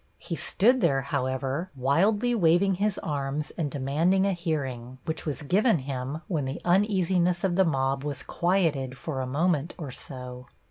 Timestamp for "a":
4.25-4.31, 9.21-9.27